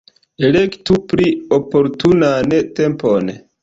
Elektu 0.47 0.97
pli 1.13 1.29
oportunan 1.61 2.61
tempon. 2.81 3.37